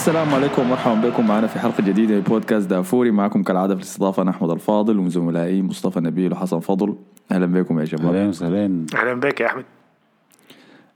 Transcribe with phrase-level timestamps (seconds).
[0.00, 3.10] السلام عليكم ومرحبا بكم معنا في حلقة جديدة من بودكاست دافوري.
[3.10, 6.96] معكم كالعادة في الاستضافة أنا أحمد الفاضل وزملائي مصطفى نبيل وحسن فضل.
[7.32, 8.14] أهلا بكم يا شباب.
[8.14, 8.86] أهلا وسهلا.
[8.94, 9.64] أهلا بك يا أحمد.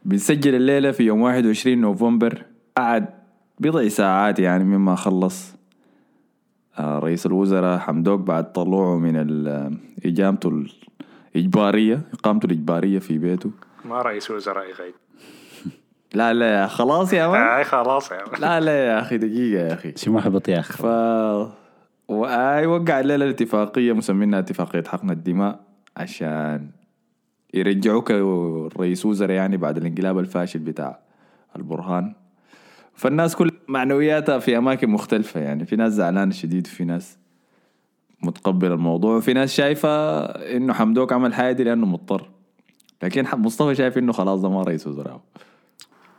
[0.05, 2.43] بنسجل الليلة في يوم 21 نوفمبر
[2.77, 3.07] قعد
[3.61, 5.55] بضع ساعات يعني مما خلص
[6.79, 9.17] آه، رئيس الوزراء حمدوك بعد طلوعه من
[10.07, 10.65] إجامته
[11.37, 13.51] الإجبارية إقامته الإجبارية في بيته.
[13.85, 14.95] ما رئيس وزراء غيب
[16.15, 17.43] لا لا يا خلاص يا man.
[17.43, 18.41] آه خلاص يا man.
[18.41, 19.93] لا لا يا أخي دقيقة يا أخي.
[19.97, 20.85] شي ما حبط يا اخ ف
[22.09, 25.61] واي وقع الليلة الاتفاقية مسمينها اتفاقية حقن الدماء
[25.97, 26.71] عشان
[27.55, 28.11] يرجعوك
[28.77, 30.99] رئيس وزراء يعني بعد الانقلاب الفاشل بتاع
[31.57, 32.15] البرهان.
[32.95, 35.65] فالناس كل معنوياتها في أماكن مختلفة يعني.
[35.67, 37.19] في ناس زعلانه شديد وفي ناس
[38.23, 42.31] متقبل الموضوع وفي ناس شايفة إنه حمدوك عمل حاجة دي لأنه مضطر.
[43.03, 45.21] لكن مصطفى شايف إنه خلاص ده ما رئيس وزراء.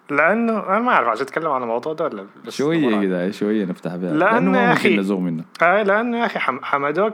[0.09, 3.95] لأنه أنا ما أعرف عايز أتكلم عن الموضوع ده ولا بس شوية كده شوية نفتح
[3.95, 4.13] بها.
[4.13, 5.43] لأنه لأنه يا أخي- نزوغ منه.
[5.61, 7.13] آه لأنه يا أخي حم- حمدوك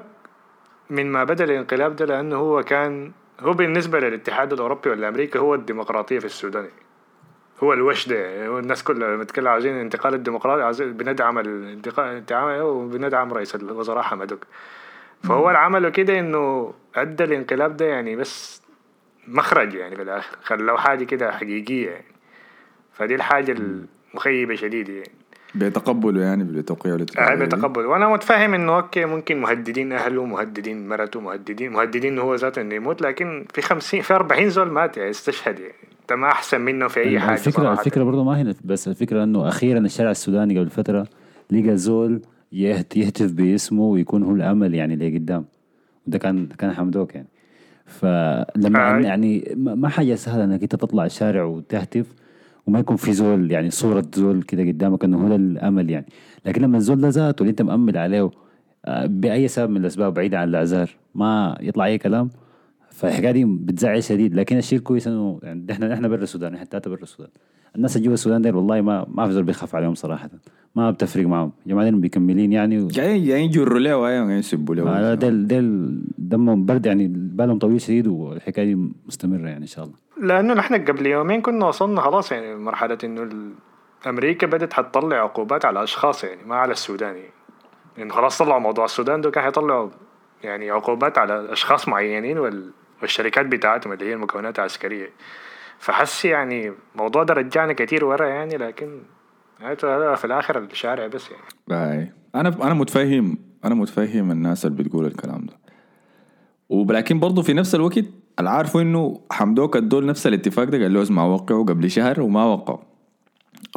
[0.90, 5.56] من ما بدأ الانقلاب ده لأنه هو كان هو بالنسبة للاتحاد الأوروبي ولا أمريكا هو
[5.56, 6.68] الديمقراطية في السودان.
[7.64, 8.48] هو الوش ده.
[8.48, 14.04] هو الناس كلها لما تتكلم عايزين انتقال الديمقراطي عايزين بندعم الانتقال الانتقال- وبندعم رئيس الوزراء
[14.04, 14.44] حمدوك.
[15.24, 18.62] فهو اللي عمله كده إنه أدى الانقلاب ده يعني بس
[19.28, 20.38] مخرج يعني في الآخر.
[20.44, 22.11] خلوه حاجة كده حقيقية يعني.
[23.02, 23.56] فدي الحاجة
[24.14, 25.10] المخيبة شديدة يعني
[25.56, 27.36] بيتقبلوا يعني بالتوقيع آه.
[27.36, 32.76] بتقبل وأنا متفاهم إنه أوكي ممكن مهددين أهله مهددين مرته مهددين مهددين هو ذاته إنه
[32.76, 36.88] يموت لكن في 50 في 40 زول مات يعني استشهد يعني انت ما أحسن منه
[36.88, 37.80] في أي حاجة الفكرة صراحة.
[37.80, 41.08] الفكرة برضه ما هنا بس الفكرة إنه أخيرا الشارع السوداني قبل فترة
[41.52, 42.22] لقى زول
[42.52, 45.46] يهت- يهتف باسمه ويكون هو الأمل يعني اللي قدام
[46.08, 47.28] وده كان كان حمدوك يعني
[47.86, 49.00] فلما آه.
[49.00, 52.06] يعني ما ما حاجة سهلة إنك أنت تطلع الشارع وتهتف
[52.68, 56.06] وما يكون في زول يعني صورة زول كده قدامك إنه هو الأمل يعني.
[56.46, 58.32] لكن لما الزول ده ذاته اللي أنت مأمل عليه
[58.86, 62.30] آه، بأي سبب من الأسباب بعيدا عن الاعذار ما يطلع أي كلام
[63.02, 64.36] فالحكاية دي بتزعل شديد.
[64.36, 67.32] لكن الشيء الكويس إنه يعني إحنا إحنا برا السودان إحنا ثلاثة برا السودان.
[67.76, 70.30] الناس اللي جوا السودان ديل والله ما ما في زول بيخاف عليهم صراحة.
[70.76, 72.88] ما بتفرق معهم جماعة ديل مكملين يعني و...
[72.88, 77.82] جايين جايين يجروا له وهي جايين يسبوا له ديل ديل دمهم برد يعني بالهم طويل
[77.82, 79.96] شديد والحكاية دي مستمرة يعني إن شاء الله.
[80.22, 83.52] لأنه نحن قبل يومين كنا وصلنا خلاص يعني مرحلة إنه ال-
[84.08, 87.30] أمريكا بدأت حتطلع عقوبات على أشخاص يعني ما على السودان يعني.
[87.98, 89.90] يعني خلاص طلعوا موضوع السودان ده كان حيطلعوا
[90.44, 92.72] يعني عقوبات على أشخاص معينين وال...
[93.02, 95.10] والشركات بتاعتهم اللي هي المكونات العسكرية.
[95.80, 99.00] فحس يعني الموضوع ده رجعنا كتير ورا يعني لكن
[99.60, 101.44] في الآخر الشارع بس يعني.
[101.68, 102.12] باي.
[102.36, 105.54] أنا أنا متفهم أنا متفهم الناس اللي بتقول الكلام ده.
[106.70, 108.06] ولكن برضه في نفس الوقت
[108.40, 112.46] اللي عارفه إنه حمدوك أدول نفس الاتفاق ده قال له اسمع وقعه قبل شهر وما
[112.46, 112.80] وقعوا.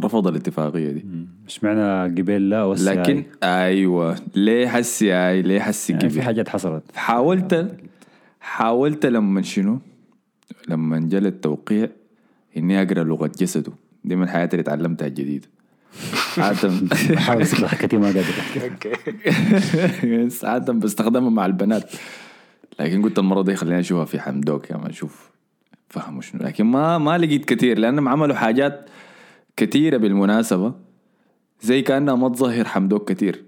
[0.05, 1.07] رفض الاتفاقية دي.
[1.47, 4.17] مش معنى قبل لا وسع لكن أيوه.
[4.35, 6.97] ليه حسي هاي ليه حسي يعني في حاجات حصلت.
[6.97, 7.77] حاولت
[8.45, 9.79] حاولت لما شنو؟
[10.69, 11.89] لما جل التوقيع
[12.57, 13.73] إني أقرأ لغة جسده.
[14.05, 15.49] دي من حياتي اللي اتعلمتها الجديده
[16.39, 16.71] عادة.
[17.11, 18.25] بحاول أسمع كثير ما قادر.
[18.63, 20.31] أوكي.
[20.41, 21.93] ساعات بستخدمها مع البنات.
[22.81, 25.31] لكن قلت المرة دي خليني أشوفها في حمدوك يا ما أشوف
[25.89, 26.43] فهموا شنو.
[26.43, 28.91] لكن ما ما لقيت كثير لانهم عملوا حاجات
[29.57, 30.75] كثيرة بالمناسبة.
[31.61, 33.45] زي كأنها ما تظهر حمدوك كثير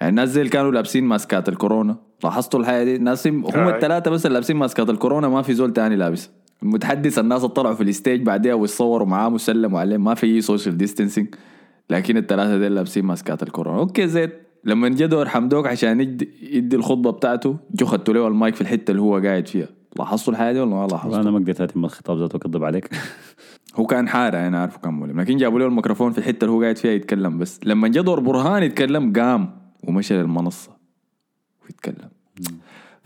[0.00, 1.96] يعني الناس زي اللي كانوا لابسين ماسكات الكورونا.
[2.24, 3.74] لاحظتوا الحاجة دي؟ الناس هم آه.
[3.76, 6.30] الثلاثة بس اللي لابسين ماسكات الكورونا ما في زول تاني لابس.
[6.62, 9.96] المتحدث الناس طلعوا في ال stage بعدها ويتصوروا معاه وسلموا عليه.
[9.96, 11.34] ما في social distancing
[11.90, 13.78] لكن الثلاثة دي لابسين ماسكات الكورونا.
[13.78, 18.54] okay زيت لما جا دور حمدوك عشان يدي, يدي الخطبة بتاعته جو ختوا له المايك
[18.54, 19.68] في الحتة اللي هو قاعد فيها.
[19.98, 22.90] لاحظتوا الحاجة دي ولا ما لاحظتوا؟ أنا ما قدرت أتم الخطاب ذاته وكذب عليك.
[23.76, 26.62] هو كان حارة أنا عارفه كان مولم لكن جابوا له الميكروفون في الحتة اللي هو
[26.62, 27.60] قاعد فيها يتكلم بس.
[27.64, 29.65] لما جا دور برهان يتكلم قام.
[29.86, 30.76] ومشى للمنصة
[31.64, 32.10] ويتكلم.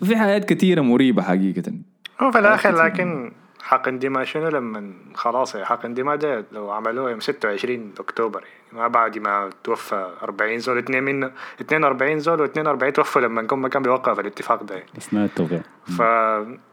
[0.00, 1.72] ففي حاجات كثيره مريبة حقيقة.
[2.20, 3.32] هو في الآخر لكن
[3.62, 8.78] حق اندماج شنو لما خلاص يعني حق اندماج ده لو عملوه يوم 26 أكتوبر يعني
[8.82, 11.30] ما بعد ما توفى 40 زول اثنين منه
[11.60, 14.74] 42 زول و42 توفوا لما ما كان بيوقع في الاتفاق ده.
[14.74, 14.88] يعني.
[14.98, 15.60] اثناء التوقيع
[15.98, 16.02] ف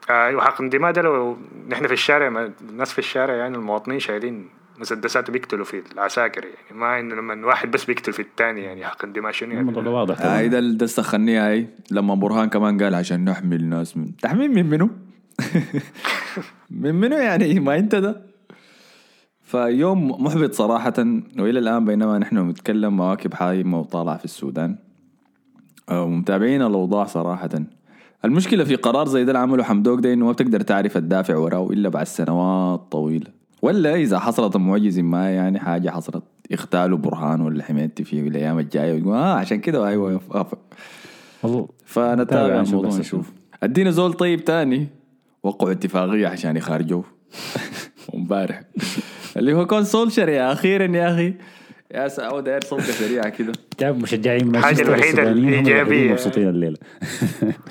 [0.09, 1.37] أيوه حق اندماج ده لو
[1.69, 6.79] نحن في الشارع ما- الناس في الشارع يعني المواطنين شايلين مسدسات بيقتلوا في العساكر يعني.
[6.79, 10.49] ما إنه لما واحد بس بيقتل في الثاني يعني حق شنو الموضوع يعني واضح هاي
[10.49, 14.65] طبعا ده ده سخني هاي لما برهان كمان قال عشان نحمي الناس من تحميل من
[14.65, 14.89] منو؟
[16.81, 18.21] من منو يعني؟ ما أنت ده.
[19.41, 20.93] فيوم محبط صراحة
[21.39, 24.75] وإلى الآن بينما نحن نتكلم مواكب حايمة وطالعة في السودان.
[25.89, 27.49] آه، ومتابعين الأوضاع صراحة.
[28.25, 31.69] المشكلة في قرار زي ده اللي عمله حمدوك ده إنه ما بتقدر تعرف الدافع وراه
[31.71, 33.36] إلا بعد سنوات طويلة.
[33.61, 38.93] ولا إذا حصلت معجزة ما يعني حاجة حصلت يغتالوا برهان ولا حميدتي في الأيام الجاية
[38.93, 40.59] ويقول آه عشان كده أيوه وافق
[41.43, 43.31] والله فنتابع الموضوع نشوف.
[43.63, 44.87] ادينا زول طيب تاني
[45.43, 47.03] وقعوا اتفاقية عشان يخرجوه
[48.15, 48.61] امبارح
[49.37, 51.33] اللي هو كون سولشر يا أخيرا يا أخي.
[51.93, 53.53] يا سعود داير صوته سريعه كده.
[53.79, 55.81] جاب مشجعين هم الإيجابية.
[55.81, 56.77] الوحيدين مبسوطين الليلة.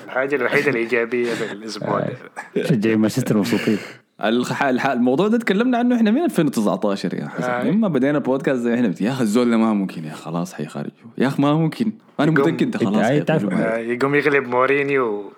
[0.05, 2.13] الحاجة الوحيدة الإيجابية في الأسبوع ده.
[2.57, 3.77] مشجعين مانشستر مبسوطين.
[4.23, 4.63] الح...
[4.63, 4.87] الح...
[4.87, 7.63] الموضوع ده تكلمنا عنه إحنا من 2019 يا حسن آه.
[7.63, 10.91] لما بدينا بودكاست زي إحنا يا أخي الزول ده ما ممكن يا خلاص حيخرجوا.
[11.17, 11.91] يا أخي ما ممكن.
[12.19, 13.05] أنا متأكد ده خلاص.
[13.51, 15.31] آه، يقوم يغلب مورينيو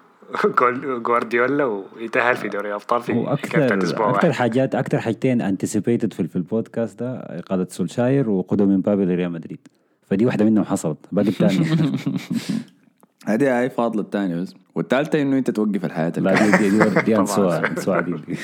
[0.62, 6.36] وجوارديولا ويتأهل في دوري الأبطال في أكثر أسبوع أكثر حاجات أكثر حاجتين anticipated في, في
[6.36, 9.68] البودكاست ده إقالة سولشاير وقدوم امبابي لريال مدريد.
[10.08, 10.98] فدي واحدة منهم حصلت.
[11.12, 11.66] باقي الثانية
[13.26, 14.56] هذه هاي فاضلة الثانية بس.
[14.76, 16.58] والثالثه إنه أنت توقف الحياة لا.
[16.58, 17.18] دي دي, دي, دي.
[17.18, 18.20] أنسوها أنسوها عديد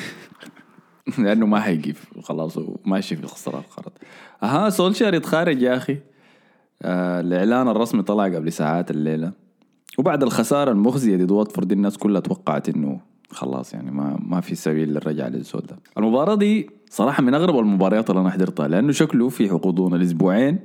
[1.17, 3.91] لأنه ما حيجيب خلاص وماشي في الخساره القرض
[4.43, 5.97] أها سولشر يتخارج يا أخي.
[6.81, 9.31] آه الإعلان الرسمي طلع قبل ساعات الليلة.
[9.97, 12.99] وبعد الخسارة المخزية ضد واتفورد الناس كلها توقعت إنه
[13.31, 18.09] خلاص يعني ما ما في سبيل للرجعة للزول ده المباراة دي صراحة من أغرب المباريات
[18.09, 20.59] اللي أنا حضرتها لأنه شكله في غضون الاسبوعين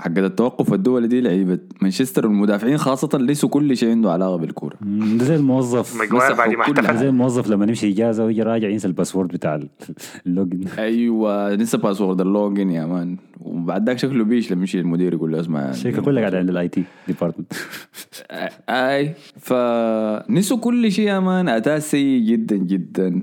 [0.00, 4.76] حق التوقف الدولي دي لعيبة مانشستر والمدافعين خاصة ليسوا كل شيء عنده علاقه بالكوره
[5.16, 5.98] ده زي الموظف.
[6.38, 6.96] بعد ما احتفل.
[6.98, 9.68] زي الموظف لما يمشي إجازة ويجي راجع ينسى ال password بتاع ال-
[10.26, 10.64] ال login.
[10.78, 13.16] أيوه لسه password ال login يا man.
[13.40, 16.68] وبعد ذاك شكله بيش لما يمشي المدير يقول له اسمع الشركة كلها قاعدة عند ال
[16.68, 17.52] IT department
[18.68, 21.48] أي فنسوا كل شيء يا man.
[21.48, 23.22] اداء سيء جدا جدا.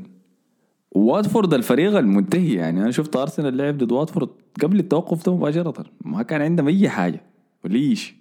[0.95, 2.81] واتفورد الفريق المنتهي يعني.
[2.81, 4.29] أنا شفت أرسنال لعب ضد واتفورد
[4.61, 5.85] قبل التوقف ده مباشرة.
[6.01, 7.21] ما كان عندهم أي حاجة.
[7.65, 8.15] وليش؟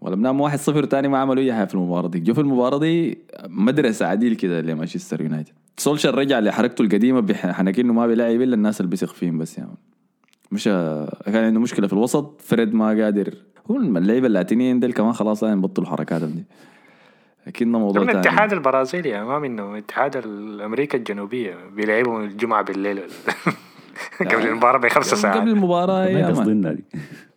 [0.00, 2.20] ولا بنام واحد صفر تاني ما عملوا أي حاجة في المباراة دي.
[2.20, 5.52] جو في المباراة دي مدرسة عديل كده لمانشستر يونايتد.
[5.76, 9.68] سولشر رجع لحركته القديمة بحنك انه ما بيلعب إلا الناس اللي بيثق فيهم بس مان
[10.52, 10.64] مش
[11.24, 12.40] كان عنده مشكلة في الوسط.
[12.40, 13.34] فريد ما قادر.
[13.70, 16.44] هو اللعيبه اللاتينيين ديل كمان خلاص لا يبطلوا حركاتهم دي.
[17.48, 18.18] أكيد ده موضوع من تاني.
[18.20, 20.16] الاتحاد البرازيلي ما منه من اتحاد
[20.64, 23.00] أمريكا الجنوبية بيلعبوا الجمعة بالليل.
[24.20, 25.42] قبل المباراة بخمس قبل ساعات.
[25.42, 26.30] المباراة ما يا مان.
[26.30, 26.84] قصدنا دي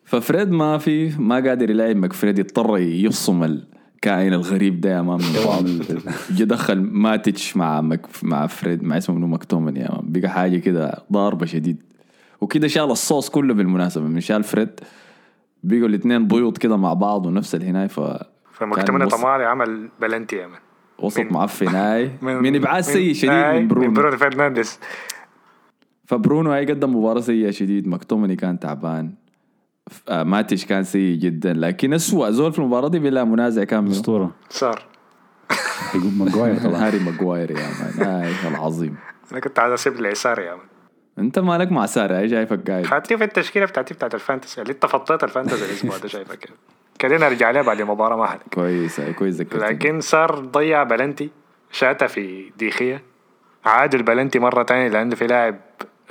[0.04, 5.46] ففريد ما في ما قادر يلعب مكفريد يضطر يفصم الكائن الغريب ده يا مان من
[5.46, 5.66] بعض
[6.38, 10.58] جا دخل ماتش مع مك مع فريد مع اسمه منو؟ مكتومن يا مان بقى حاجة
[10.58, 11.84] كده ضاربة شديد.
[12.42, 14.04] وكده شال الصوص كله بالمناسبة.
[14.04, 14.70] من شال فريد
[15.64, 18.00] بقوا الاثنين بيض كده مع بعض ونفس الهناي ف
[18.60, 20.60] فمكتمنة طماطي عمل بلنتي يا مان.
[21.00, 23.92] وسط من- معفن هاي من إبعاد سيء شديد من برونو.
[23.92, 24.80] برونو فرنانديز.
[26.06, 27.88] فبرونو هاي قدم مباراة سيئة شديد.
[27.88, 29.14] مكتومني كان تعبان.
[30.10, 31.54] آه، ماتش كان سيء جدا.
[31.54, 34.32] لكن أسوأ زول في المباراة دي بلا منازع كان أسطورة.
[34.50, 34.84] صار.
[35.96, 38.08] يقول ماجواير طبعا هاري ماجواير يا مان.
[38.08, 38.96] هاي العظيم.
[39.32, 40.66] أنا كنت عايز اسيب اليسار يا مان.
[41.20, 44.62] أنت مالك مع سارة هاي شايفك قاعد؟ خاطري في التشكيلة بتاعتي بتاعت الفانتسي.
[44.62, 46.50] اللي انت فطيت الفانتسي الأسبوع ده شايفك.
[47.02, 51.30] خلينا نرجع لها بعد المباراه ما حد كويس كويس لكن صار ضيع بلنتي
[51.72, 53.04] شاتها في ديخية.
[53.66, 55.56] عاد البلنتي مرة تانية لأنه في لاعب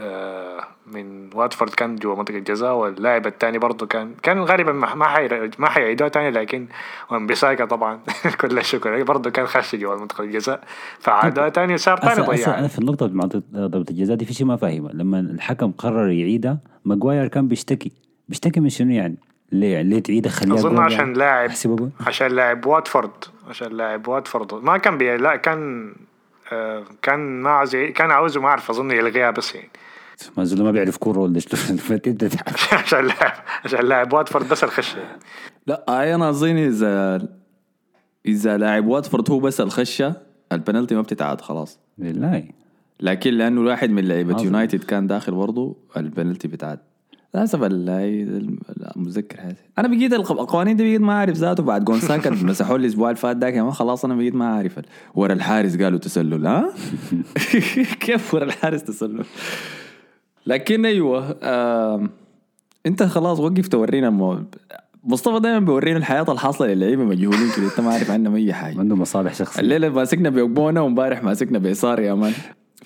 [0.01, 5.05] آه، من واتفورد كان جوا منطقة الجزاء واللاعب التاني برضه كان كان غالبا ما ما
[5.09, 5.29] حي
[5.59, 6.67] ما حيعيدوها تاني لكن
[7.11, 8.01] وانبساكا طبعا.
[8.41, 10.61] كل الشكر برضه كان خش جوا منطقة الجزاء
[11.01, 13.07] فعادوها تاني وصار تاني أصلا أصلا أنا ضيع في النقطة
[13.55, 14.91] ضربه الجزاء دي في شيء ما فاهمه.
[14.93, 17.93] لما الحكم قرر يعيدها ماجواير كان بيشتكي.
[18.29, 19.17] بيشتكي من شنو يعني؟
[19.53, 21.51] ليه يعني؟ ليه تعيدها خليها جول عشان يعني؟ لاعب
[22.01, 23.11] عشان لاعب واتفورد.
[23.49, 24.55] عشان لاعب واتفورد.
[24.55, 25.93] ما كان بي لا كان
[26.53, 29.71] آه، كان ما عاوز كان عاوزه ما أعرف أظن يلغيها بس يعني.
[30.37, 31.41] ما زول ما بيعرف كورة ولا.
[32.73, 33.33] عشان لاعب
[33.65, 34.95] عشان لاعب واتفورد بس الخش.
[34.95, 35.19] يعني.
[35.67, 37.29] لا أنا أظن إذا
[38.27, 40.15] إذا لاعب واتفورد هو بس الخشة
[40.53, 41.81] البنالتي ما بتتعاد خلاص.
[41.99, 42.45] بالله.
[43.01, 44.39] لكن لأنه واحد من عظيم.
[44.39, 46.81] يونايتد كان داخل برضه البنالتي بتاعت
[47.35, 48.23] للاسف ال- هاي
[48.97, 49.55] المتذكر هذا.
[49.79, 53.21] أنا بقيت الق- القوانين دي بقيت ما أعرف ذاته بعد جونساكا مسحوا لي الأسبوع اللي
[53.21, 54.81] فات ذاك يا مان خلاص أنا بقيت ما أعرف
[55.15, 56.71] ورا الحارس قالوا تسلل ها؟
[58.01, 59.25] كيف ورا الحارس تسلل؟
[60.47, 62.11] لكن أيوه آم،
[62.87, 64.39] أنت خلاص وقف تورينا المو...
[65.05, 68.79] مصطفى دائما بيورينا الحياة الحاصلة للعيبه مجهولين كده أنت ما عارف عنهم أي حاجة.
[68.79, 69.61] عنده مصالح شخصية.
[69.61, 72.33] الليلة ماسكنا بيوبونا وامبارح ماسكنا بيسار يا مان.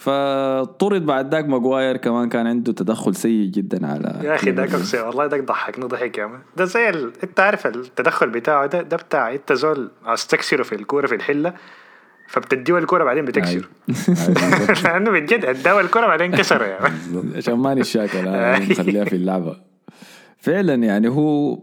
[0.00, 5.06] فطرد بعد ذاك ماجواير كمان كان عنده تدخل سيء جدا على يا أخي داك أقسم
[5.06, 7.12] والله داك ضحكني ضحك يا مان ده زي ال...
[7.24, 11.54] أنت عارف التدخل بتاعه ده ده بتاع أنت زول عاوز تكسره في الكورة في الحلة
[12.28, 13.68] فبتديه الكورة بعدين بتكسره.
[14.84, 19.56] لأنه بجد أداه الكورة بعدين كسره مان عشان ما نشاكل أنا نخليها في اللعبة.
[20.38, 21.58] فعلا يعني هو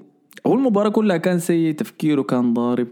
[0.48, 2.88] هو المباراة كلها كان سيء تفكيره كان ضارب.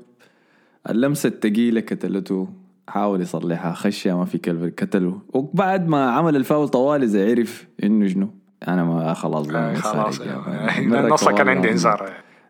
[0.89, 2.64] اللمسة الثقيله كتلته.
[2.87, 8.07] حاول يصلحها خشها ما في كلب كتله وبعد ما عمل الفاول طوالي زي عرف إنه
[8.07, 8.29] شنو؟
[8.67, 10.21] أنا ما خلاص ما خلاص.
[10.21, 12.09] مرة النص كان عندي انذار.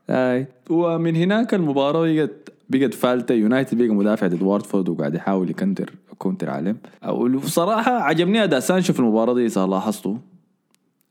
[0.09, 0.47] أي.
[0.69, 3.35] ومن هناك المباراة بقت بقت فالتة.
[3.35, 6.77] يونايتد بقى مدافع ضد واتفورد وقاعد يحاول يكنتر counter عليهم.
[7.07, 10.15] وبصراحة عجبني أداء سانشو في المباراة دي إذا لاحظتوا.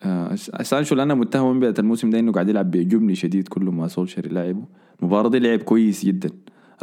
[0.03, 3.89] آه سانشو لأنه متهم من بداية الموسم ده إنه قاعد يلعب بجبني شديد كل ما
[3.89, 4.65] سولشر يلعبه.
[5.01, 6.31] المباراة دي لعب كويس جدا.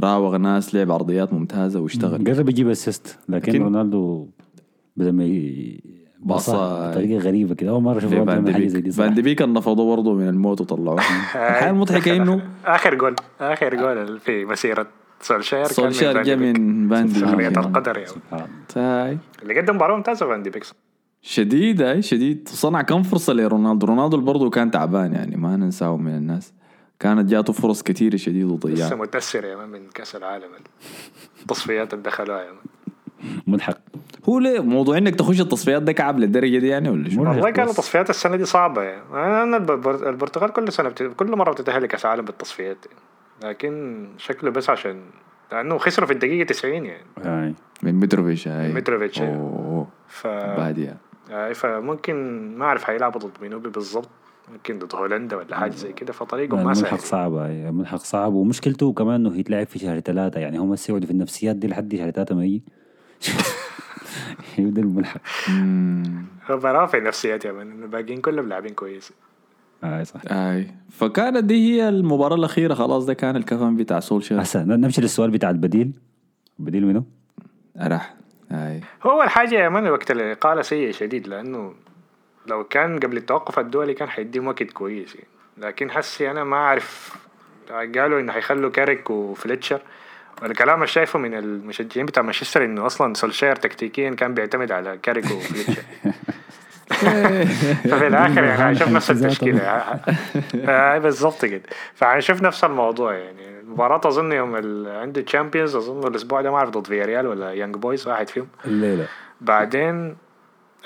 [0.03, 2.33] راوغ ناس لعب عرضيات ممتازة واشتغل.
[2.33, 4.27] قرب يجيب اسيست لكن لكن- رونالدو
[4.97, 5.81] بدل ما ي-
[6.21, 9.95] باصة- باصة بطريقة غريبة كده أول مرة أشوف حاجة زي دي فان دي بيك نفضوه
[9.95, 10.97] برضه من الموت وطلعوه.
[11.35, 14.87] الحاجة المضحكة إنه آخر جول آخر جول في مسيرة
[15.21, 16.35] سولشاير كان فان جا.
[16.35, 18.05] من فان دي سخرية بيك القدر.
[18.69, 19.17] تاي.
[19.41, 20.63] اللي قدم مباراة ممتازة فان دي بيك.
[21.21, 22.47] شديد أي شديد.
[22.49, 23.85] صنع كم فرصة لرونالدو.
[23.87, 26.53] رونالدو برضه كان تعبان يعني ما ننساه من الناس.
[27.01, 30.49] كانت جاته فرص كثيرة شديد لسه وضيعها متأثر يا مان من كأس العالم.
[31.41, 32.61] التصفيات اللي دخلوها يا مان
[33.47, 33.77] مضحك.
[34.29, 37.69] هو ليه؟ موضوع إنك تخش التصفيات ده كعب للدرجة دي يعني ولا شو؟ والله كانت
[37.69, 37.75] بس.
[37.75, 39.03] تصفيات السنة دي صعبة يعني.
[39.43, 41.03] أنا البر- البرتغال كل سنة بت...
[41.03, 42.77] كل مرة بتتأهل لكأس العالم بالتصفيات.
[42.85, 42.99] يعني.
[43.53, 45.01] لكن شكله بس عشان
[45.51, 47.03] لأنه خسروا في الدقيقة 90 يعني.
[47.17, 48.73] يعني من متروفيتش هاي.
[48.73, 49.21] متروفيتش،.
[49.21, 49.87] أوه.
[50.07, 50.97] ف بادية
[51.29, 51.53] يعني.
[51.53, 52.15] فممكن
[52.57, 54.09] ما أعرف هيلعبوا ضد مينو بالضبط.
[54.53, 56.99] ممكن ضد هولندا ولا حاجة زي كده فطريقهم ما الملحق سهل.
[56.99, 58.33] صعب أي، ملحق صعب.
[58.33, 61.95] ومشكلته كمان إنه يتلعب في شهر ثلاثة يعني هم هسه يقعدوا في النفسيات دي لحد
[61.95, 62.63] شهر ثلاثة ما يجي.
[64.57, 65.21] يبدأ الملحق.
[66.51, 69.13] هو برافع نفسيات يا مان الباقيين كلهم لاعبين كويس
[69.83, 70.21] آه صح.
[70.31, 70.67] أي.
[70.89, 74.41] فكانت دي هي المباراة الأخيرة خلاص ده كان الكفن بتاع سولشير.
[74.41, 75.91] هسه نمشي للسؤال بتاع البديل.
[76.59, 77.03] البديل منه؟
[77.77, 78.15] راح.
[78.51, 78.81] أي.
[79.03, 81.73] هو الحاجة يا مان وقت الإقالة سيء شديد لأنه
[82.47, 85.27] لو كان قبل التوقف الدولي كان حيديهم وقت كويس يعني.
[85.57, 87.15] لكن حسي أنا ما أعرف
[87.71, 89.81] قالوا إنه حيخلوا كاريك وفليتشر.
[90.41, 95.25] والكلام اللي شايفه من المشجعين بتاع مانشستر إنه أصلا سولشاير تكتيكيا كان بيعتمد على كاريك
[95.25, 95.81] وفليتشر.
[97.89, 99.61] ففي الآخر يعني هنشوف نفس التشكيلة.
[100.65, 101.61] آه بالضبط كده.
[101.95, 103.49] فهنشوف نفس الموضوع يعني.
[103.59, 104.87] المباراة أظن يوم ال...
[104.87, 108.47] عنده Champions أظن الأسبوع ده ما أعرف ضد فياريال ولا يانج بويز واحد فيهم.
[108.65, 109.07] الليلة.
[109.41, 110.15] بعدين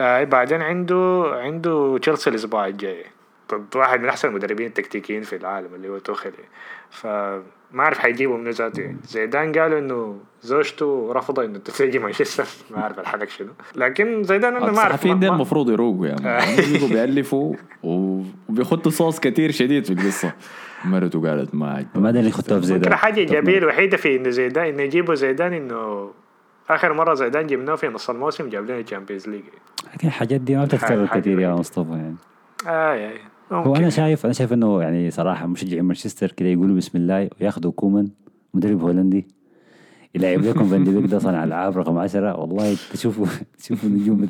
[0.02, 3.06] آه بعدين عنده عنده تشيلسي الأسبوع الجاي.
[3.52, 6.32] ضد واحد من أحسن المدربين التكتيكيين في العالم اللي هو توخيل.
[6.90, 7.44] فما
[7.80, 8.82] أعرف حيجيبوا منو ذاته.
[8.82, 12.46] يعني زيدان قالوا إنه زوجته رفضت إنه تيجي مانشستر.
[12.72, 13.52] ما أعرف الحلقة شنو.
[13.76, 18.92] لكن زيدان أنا ما أعرف الصحفيين ما- المفروض يروقوا يا مان بيجوا بيألفوا و- وبيخطوا
[18.92, 20.32] صوص كتير شديد في القصة.
[20.86, 24.16] مرته قالت ما عجبها ما أدري يخطوها في زي ممكن ده حاجة إيجابية الوحيدة في
[24.16, 26.12] إنه زيدان إنه يجيبوا زيدان إنه
[26.70, 29.44] آخر مرة زيدان جبناه في نص الموسم جاب لنا ال Champions League
[29.94, 31.54] لكن الحاجات دي ما بتتكرر كثير يا.
[31.54, 32.16] مصطفى يعني
[32.68, 33.20] آه يعني
[33.52, 33.76] هو.
[33.76, 38.10] أنا شايف أنا شايف إنه يعني صراحة مشجعين مانشستر كده يقولوا بسم الله وياخذوا كومان
[38.54, 39.28] مدرب هولندي
[40.16, 43.26] يلعب لكم فان دي بيك ده صانع ألعاب رقم 10 والله تشوفوا
[43.58, 44.30] تشوفوا نجوم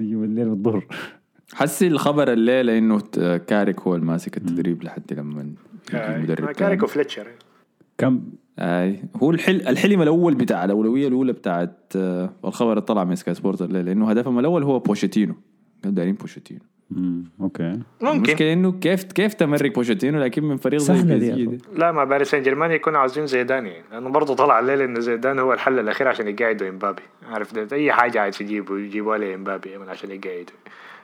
[0.00, 0.86] نجوم الليل والظهر
[1.54, 2.98] حسي الخبر الليلة إنه
[3.38, 5.54] كاريك هو الماسك التدريب لحد لما يجي
[5.96, 6.82] آه، مدرب كاريك.
[6.82, 7.26] وفليتشر
[7.98, 8.22] كم
[8.58, 13.34] اي هو الحل الحلم الأول بتاع الأولوية الأولى بتاعت آه، الخبر اللي طلع من سكاي
[13.34, 15.34] سبورت الليلة انه هدفهم الأول هو بوشيتينو.
[15.82, 16.60] كانوا دايرين بوشيتينو.
[16.90, 17.24] مم.
[17.40, 17.80] أوكي.
[18.02, 18.16] ممكن.
[18.16, 21.58] المشكلة إنه كيف كيف تمرق بوشيتينو لكن من فريق زي دي.
[21.76, 23.66] لا ما باريس سان جيرمان يكونوا عاوزين زيدان.
[23.66, 27.02] يعني لأنه برضه طلع الليل انه زيدان هو الحل الأخير عشان يقعدوا إمبابي.
[27.28, 30.56] عارف ده؟ أي حاجة عايز يجيبوا يجيبوا لي إمبابي عشان يقعدوا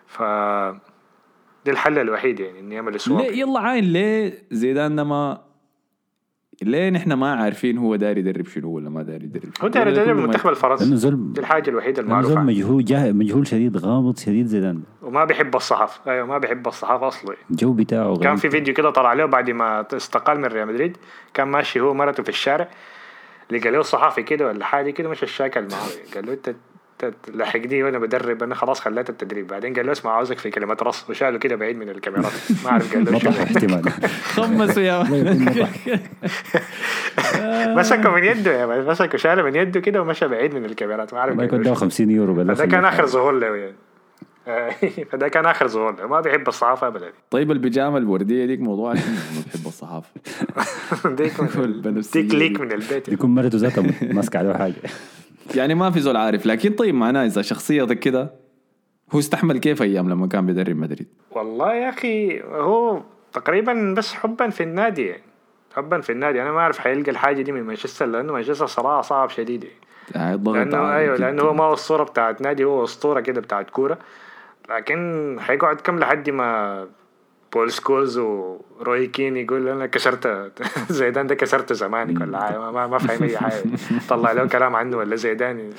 [0.07, 0.23] ف
[1.67, 5.41] ده الحل الوحيد يعني إنه يعمل swap يلا عاين ليه زيدان ما
[6.63, 9.69] ليه نحن ما عارفين هو داري يدرب شنو ولا ما داري يدرب شنو.
[9.69, 11.11] هو ولا يدرب المنتخب الفرنسي.
[11.11, 12.39] دي الحاجة الوحيدة المعروفة.
[12.39, 12.47] عنه.
[12.53, 14.83] مجهول جاه مجهول شديد غامض شديد زيدان.
[15.03, 17.37] وما بيحب الصحافه أيوه ما بيحب الصحافه أصلا.
[17.51, 18.39] الجو بتاعه كان غريب.
[18.39, 20.97] في فيديو كده طلع له بعد ما استقال من ريال مدريد.
[21.35, 22.69] كان ماشي هو مرته في الشارع.
[23.51, 26.57] لقى له صحافي كده ولا حاجة كده مش الشاكل معاه قال له انت أنت
[27.35, 29.47] لحقني وأنا بدرب أنا خلاص خليت التدريب.
[29.47, 31.11] بعدين قال له اسمع عاوزك في كلمه رص.
[31.11, 32.33] وشاله كده بعيد من الكاميرات.
[32.65, 33.91] ما أعرف قال له مطح احتمال.
[34.23, 35.03] خمسوا يا
[37.77, 41.15] مسكه من يده يا مسكه شاله من يده كده ومشى بعيد من الكاميرات.
[41.15, 41.75] ما أعرف ما يكون ده شنو.
[41.75, 42.85] 50 يورو فده كان.
[42.85, 43.75] آخر ظهور له يعني.
[45.13, 46.07] فده كان آخر ظهور له.
[46.07, 47.13] ما بيحب الصحافة ابدا.
[47.31, 49.01] طيب البيجامة الوردية ديك موضوع ما
[49.47, 50.11] بحب الصحافة.
[51.05, 51.33] ديك
[52.15, 52.61] ديك ليك.
[52.61, 54.75] من البيت يكون مرته ذاتها ماسكة عليه حاجة.
[55.55, 58.35] يعني ما في زول عارف لكن طيب معناه إذا شخصيتك كده
[59.13, 64.51] هو استحمل كيف أيام لما كان بيدرب مدريد والله يا أخي هو تقريبا بس حبا
[64.51, 65.23] في النادي يعني
[65.77, 69.31] حبا في النادي أنا ما أعرف حيلقى الحاجة دي من مانشستر لأنه مانشستر صراحة صعب
[69.31, 69.65] شديد
[70.15, 70.37] يعني.
[70.45, 71.17] لأنه أيوه.
[71.17, 73.99] لأنه هو ما هو الصورة بتاعت نادي هو أسطورة كده بتاعت كورة
[74.71, 76.87] لكن حيقعد كم لحد ما
[77.53, 80.53] بول سكولز وروي كين يقول أنا كسرت
[80.91, 83.63] زيدان ده كسرت زمانك ولا حاجة ما, ما, ما فاهم اي حاجة
[84.09, 85.71] طلع له كلام عنه ولا زيدان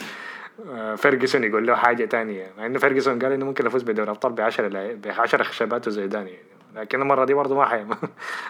[0.97, 4.41] فيرجسون يقول له حاجة تانية مع انه فيرجسون قال انه ممكن افوز بدوري ابطال ب
[4.41, 7.83] 10 ب 10 خشبات وزيدان يعني لكن المره دي برضه ما حي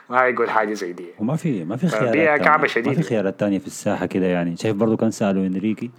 [0.10, 2.90] ما حيقول حاجة زي دي وما في ما في خيارات كعبة تانية.
[2.90, 2.96] ما.
[2.96, 5.92] في خيارات تانية في الساحة كده يعني شايف برضو كان سألوا إنريكي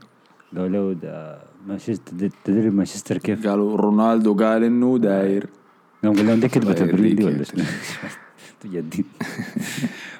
[0.56, 5.46] قالوا له ده مانشستر تدري مانشستر كيف؟ قالوا رونالدو قال انه داير
[6.04, 7.64] قام قال لهم دي كذبة الله تبريد دي ولا شنو؟
[8.61, 9.06] تجديد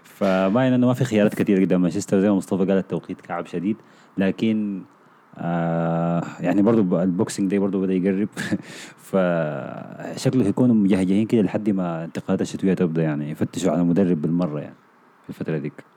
[0.03, 3.77] فباين إنه ما في خيارات كثير قدام مانشستر زي ما مصطفى قال التوقيت كعب شديد.
[4.19, 4.83] لكن
[5.39, 8.29] آه يعني برضو ال Boxing Day برضو بدأ يقرب.
[9.11, 14.75] فشكله يكونوا مجهجهين كده لحد ما انتقالات الشتوية تبدأ يعني يفتشوا على مدرب بالمرة يعني
[15.23, 15.94] في الفترة ديك.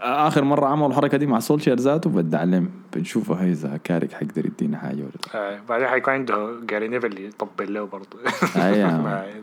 [0.00, 4.46] آخر مرة عملوا الحركة دي مع سولشير ذاته بدي علم بنشوفه هي إذا كاريك حيقدر
[4.46, 8.18] يدينا حاجة ولا لا آه، بعدين حيكون عنده جاري نيفل يطبل له برضه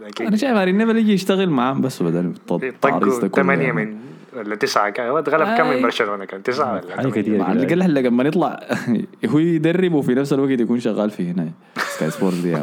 [0.08, 0.28] أكيد.
[0.28, 3.86] أنا شايف جاري نيفل يجي يشتغل معاهم بس بدل التعريس ده طقوا كله ثمانية يعني.
[3.86, 3.98] من
[4.38, 5.08] ولا تسعة كان.
[5.10, 5.70] هو اتغلب كم.
[5.70, 6.44] من برشلونة كان.
[6.44, 7.24] تسعة ولا حاجة كتير.
[7.24, 7.40] ثمانية.
[7.44, 8.60] مع اللي قال لك لما نطلع
[9.30, 12.58] هو يدرب وفي نفس الوقت يكون شغال في هنا سكاي سبورتس دي.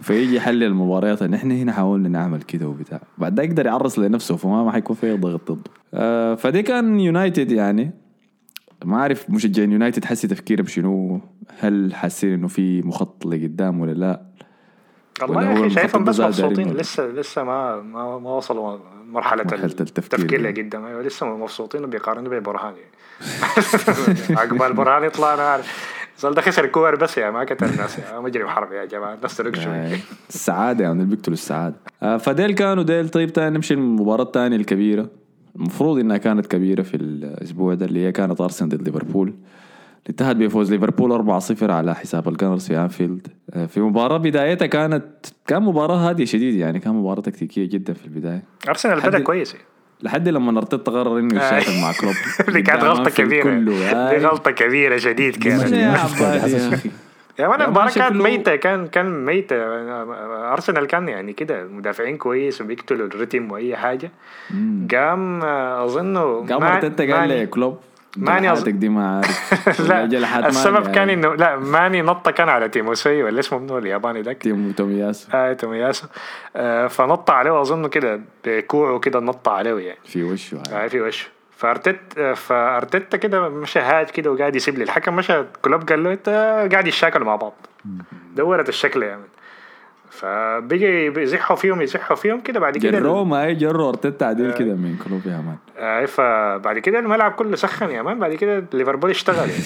[0.00, 3.00] فيجي يحلل المباريات ان إحنا هنا حاولنا نعمل كده وبتاع.
[3.18, 5.70] بعد ده يقدر يعرس لنفسه فما ما حيكون في ضغط ضده.
[5.94, 7.90] آه فدي كان يونايتد يعني.
[8.84, 11.20] ما أعرف مشجعين يونايتد حسي تفكيرهم بشنو
[11.58, 14.22] هل حاسين إنه في مخطط لقدام ولا لا؟
[15.22, 16.72] والله يا أخي شايفهم بس مبسوطين.
[16.72, 20.40] لسه لسه ما ما, ما وصلوا مرحلة مرحلة التفكير التفكير.
[20.40, 22.74] لقدام أيوه لسه مبسوطين وبيقارنوا ببرهان
[24.40, 27.98] عقبال برهان يطلع أنا عارف زول ده خسر كور بس يا ما قتل الناس.
[27.98, 29.14] يا مجري وحرب يا جماعة.
[29.14, 29.72] الناس شوي.
[29.72, 31.76] آه، السعادة يعني اللي بيقتلوا السعادة.
[32.02, 33.08] آه، فديل كانوا ديل.
[33.08, 35.08] طيب تاني نمشي المباراة الثانية الكبيرة.
[35.56, 39.34] المفروض إنها كانت كبيرة في الأسبوع ده اللي هي كانت أرسنال ضد ليفربول.
[40.10, 43.26] انتهت بفوز ليفربول 4-0 على حساب الجنرز في أنفيلد.
[43.54, 45.04] آه، في مباراة بدايتها كانت
[45.46, 48.42] كان مباراة هادية شديد يعني كان مباراة تكتيكية جدا في البداية.
[48.68, 49.56] أرسنال بدأ كويس.
[50.02, 51.36] لحد لما ارتيتا قرر إنه.
[51.36, 52.14] يشارك مع كلوب.
[52.48, 53.54] اللي كانت غلطة كبيرة.
[54.10, 55.72] دي غلطة كبيرة شديد كانت.
[55.72, 55.96] يا
[56.46, 56.90] دي،
[57.48, 59.56] مان المباراة كانت ميتة كان كان ميتة.
[60.52, 64.10] أرسنال كان يعني كده مدافعين كويس وبيقتلوا الريتم وأي حاجة.
[64.92, 67.78] قام آه، أظنه قام أرتيتا قال ماني- لي يا كلوب
[68.16, 69.80] ماني أظ- جلحاتك دي ما عارف.
[69.88, 71.12] لا السبب كان يعني.
[71.12, 75.52] انه لا ماني نط كان على تيموسي ولا اسمه منو الياباني ذاك؟ تيمو تومياسو آه
[75.52, 76.06] تومياسو
[76.56, 79.98] آه فنط عليه اظن كده بكوعه كده نط عليه يعني.
[80.04, 80.84] في وشه يعني.
[80.84, 81.26] آه في وشه.
[81.56, 86.12] فارتيت آه، فارتيتا كده مشى هاج كده وقاعد يسيب لي الحكم مشى كلوب قال له
[86.12, 86.28] أنت
[86.72, 87.52] قاعد يشاكلوا مع بعض.
[88.36, 89.18] دورت الشكل يا
[90.10, 94.74] فبقي يزحوا فيهم يزحوا فيهم كده بعد كده جروا ما هي جروا ارتيتا عديل كده
[94.74, 95.56] من كلوب يا man.
[95.78, 99.62] آه فبعد كده الملعب كله سخن يا man بعد كده ليفربول اشتغل يعني.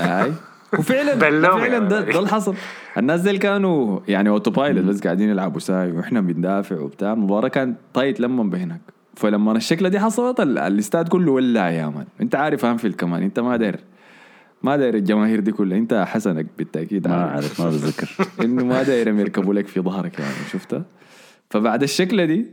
[0.24, 0.32] أي.
[0.78, 2.54] وفعلا فعلا يا ده, اللي حصل.
[2.98, 7.12] الناس دي كانوا يعني autopilot بس قاعدين يلعبوا ساي وإحنا بندافع وبتاع.
[7.12, 8.80] المباراة كانت tight لما بهناك.
[9.16, 12.04] فلما الشكلة دي حصلت ال- الاستاد كله ولع يا man.
[12.20, 13.76] أنت عارف أنفيلد كمان أنت ما داير
[14.62, 15.78] ما داير الجماهير دي كلها.
[15.78, 17.08] انت حسنك بالتأكيد.
[17.08, 18.10] ما عارف عارف ما بتذكر.
[18.44, 20.84] إنه ما دايرهم يركبوا لك في ظهرك يعني شفتها
[21.50, 22.46] فبعد الشكلة دي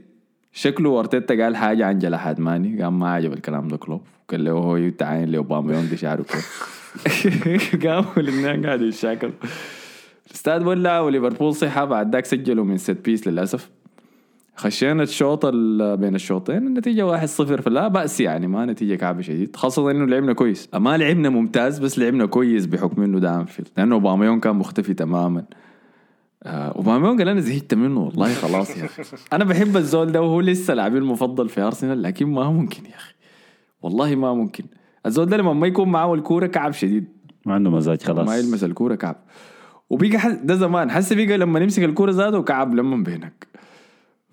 [0.53, 2.83] شكله ارتيتا قال حاجة عن جلحات ماني.
[2.83, 4.01] قام ما عجب الكلام ده كلوب.
[4.29, 9.33] قال له هو يتعين لاوباميونغ دي شعره كيف قاموا الاثنين قاعدوا يتشاكلوا
[10.27, 13.69] الاستاد ولع وليفربول صحى بعد ذاك سجلوا من set piece للأسف.
[14.59, 17.61] خشينا الشوط ال- بين الشوطين النتيجة واحد صفر.
[17.61, 19.55] فلا بأس يعني ما نتيجة كعبة شديد.
[19.55, 20.69] خاصة إنه لعبنا كويس.
[20.73, 25.43] ما لعبنا ممتاز بس لعبنا كويس بحكم إنه ده انفيلد لأنه اوباميون كان مختفي تماما.
[26.43, 29.03] آه، اوباميون قال أنا زهقت منه والله خلاص يا أخي.
[29.33, 33.13] أنا بحب الزول ده وهو لسه لاعبي المفضل في أرسنال لكن ما ممكن يا أخي.
[33.81, 34.63] والله ما ممكن.
[35.05, 37.07] الزول ده لما ما يكون معاه الكورة كعب شديد.
[37.45, 38.27] ما عنده مزاج خلاص.
[38.27, 39.15] ما يلمس الكورة كعب.
[39.89, 40.17] وبيجي.
[40.43, 43.47] ده زمان حس بيجي لما نمسك الكورة زاده كعب لما بينك.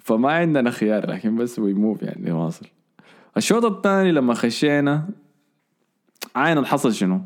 [0.07, 2.67] فما عندنا خيار لكن بس وي موف يعني واصل.
[3.37, 5.09] الشوط الثاني لما خشينا
[6.37, 7.21] عين الحصل شنو؟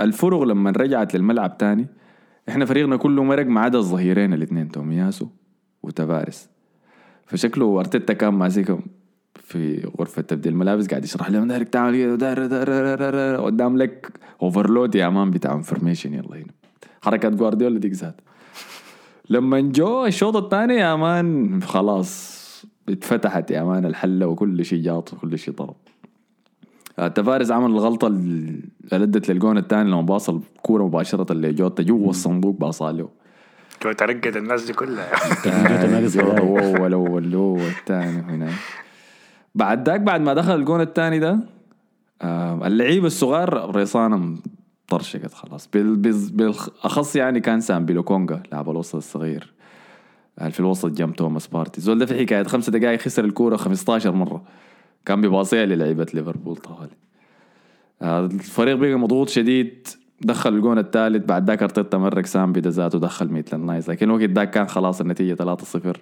[0.00, 1.86] الفرق لما رجعت للملعب تاني
[2.48, 5.26] إحنا فريقنا كله مرق ما عدا الظهيرين الاثنين تومياسو
[5.82, 6.48] وتفارس.
[7.26, 8.82] فشكله ارتيتا كان ماسكهم
[9.34, 15.30] في غرفة تبديل الملابس قاعد يشرح لهم دايرك تعمل كده قدام لك overload يا man
[15.30, 16.52] بتاع information يلا هنا.
[17.02, 18.20] حركات جوارديولا ديك ذات
[19.32, 22.42] لما جو الشوط الثاني يا man خلاص
[22.88, 25.54] اتفتحت يا man الحلة وكل شيء جاط وكل شيء
[26.98, 28.60] آه، تافاريس عمل الغلطة اللي
[28.92, 33.08] ادت للجون الثاني لما باص الكورة مباشرة لجوتا جوا الصندوق باصها له
[33.82, 35.10] كنت ترقد الناس دي كلها.
[35.44, 36.40] جوتا جوتا.
[36.40, 38.50] هو الأول اول هو الثاني هنا.
[39.54, 41.38] بعد ذاك بعد ما دخل الجون الثاني ده
[42.22, 44.42] آه، اللعيبه الصغار ريصانهم
[44.96, 49.52] طرشقت خلاص بال- بال- بالاخص يعني كان سامبي لوكونجا لاعب الوسط الصغير.
[50.50, 51.80] في الوسط جنب توماس بارتي.
[51.80, 54.42] زول ده في حكايه خمسة دقائق خسر الكورة 15 مرة.
[55.06, 56.90] كان بيباصيها للعيبة ليفربول طوالي
[58.02, 59.88] آه، الفريق بقى مضغوط شديد.
[60.20, 61.24] دخل الجون الثالث.
[61.24, 63.90] بعد ذاك أرتيتا مرق سامبي ده ذاته دخل ميتلاند نايلز.
[63.90, 65.96] لكن الوقت ذاك كان خلاص النتيجة 3-0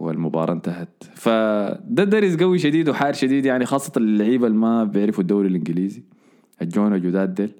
[0.00, 1.04] والمباراة انتهت.
[1.14, 6.02] فده درس قوي شديد وحار شديد يعني خاصة اللعيبة اللي ما بيعرفوا الدوري الإنجليزي.
[6.62, 7.52] الجون الجداد ديل.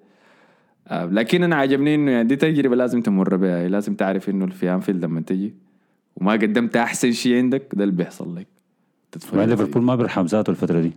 [0.91, 4.71] لكن أنا عجبني إنه يعني دي تجربة لازم تمر بها يعني لازم تعرف إنه في
[4.71, 5.55] انفيلد لما تجي
[6.17, 8.47] وما قدمت أحسن شيء عندك ده اللي بيحصل لك.
[9.13, 10.93] تتفرج ليفربول ما بيرحم ذاته الفترة دي.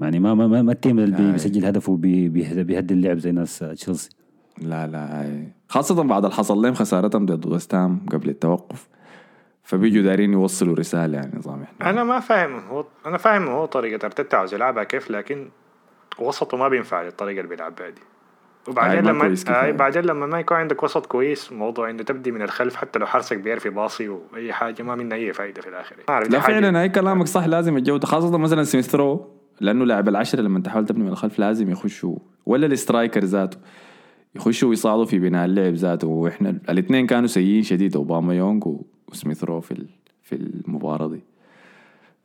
[0.00, 1.32] يعني ما ما ما, ما ال team اللي آه.
[1.32, 4.10] بيسجل هدف وبيهدي اللعب زي ناس آه، تشيلسي.
[4.62, 5.48] لا لا هاي.
[5.68, 8.88] خاصة بعد اللي حصل لهم خسارتهم ضد ويست هام قبل التوقف.
[9.62, 11.90] فبيجوا دارين يوصلوا رسالة يعني نظام إحنا.
[11.90, 15.48] أنا ما فاهم هو أنا فاهم هو طريقة أرتيتا عاوز يلعبها كيف لكن
[16.18, 18.00] وسطه ما بينفع للطريقة اللي بيلعب بها دي.
[18.68, 19.48] وبعدين ما لما كويس.
[19.48, 23.06] آه بعدين لما ما يكون عندك وسط كويس موضوع إنه تبدي من الخلف حتى لو
[23.06, 25.96] حارسك بيعرف يباصي وأي حاجة ما منها أي فايدة في الآخر.
[26.30, 30.60] لا فعلا هاي كلامك صح لازم الجودة خاصة مثلا سميث رو لأنه لاعب العشرة لما
[30.60, 33.58] تحاول تبني من الخلف لازم يخشوا ولا ال striker ذاته
[34.34, 36.08] يخشوا ويصعدوا في بناء اللعب ذاته.
[36.08, 38.76] وإحنا الاثنين كانوا سيئين شديد أوباميونغ
[39.08, 39.86] وسميث رو في
[40.22, 41.20] في المباراة دي.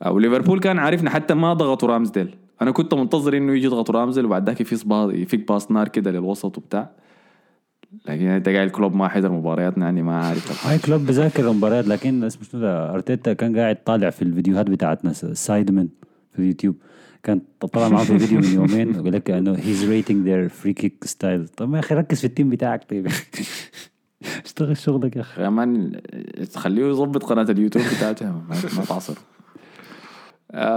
[0.02, 4.24] أو ليفربول كان عارفنا حتى ما ضغطوا رامزديل أنا كنت منتظر إنه يجي يضغطوا رامزديل
[4.24, 6.90] وبعد ذاك يفيص باص يفيك باص نار كده للوسط وبتاع.
[8.08, 10.66] لكن أنت قاعد الكلوب ما حضر مبارياتنا يعني ما عارف.
[10.66, 15.88] هاي كلوب بذاكر المباريات لكن اسمه شنو أرتيتا كان قاعد طالع في الفيديوهات بتاعتنا Sidemen
[16.32, 16.74] في اليوتيوب.
[17.22, 17.40] كان
[17.72, 21.48] طلع معاه في فيديو من يومين وقال لك إنه he's rating their free kick style
[21.48, 23.06] طب يا أخي ركز في ال team بتاعك طيب.
[24.44, 25.42] اشتغل شغلك يا أخي.
[25.42, 26.00] يا man
[26.52, 29.14] تخليه يظبط قناة اليوتيوب بتاعته ما, تعصر.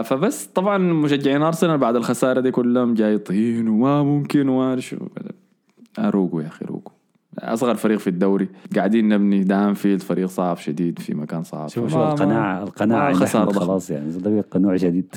[0.03, 4.97] فبس طبعا مشجعين أرسنال بعد الخسارة دي كلهم جايطين وما ممكن وما شو.
[5.99, 6.91] آه، روقوا يا أخي روقوا.
[7.39, 8.47] أصغر فريق في الدوري.
[8.75, 11.67] قاعدين نبني ده انفيلد فريق صعب شديد في مكان صعب.
[11.69, 15.15] شوف شوف القناعة القناعة خسارة خلاص يعني ده قنوع شديد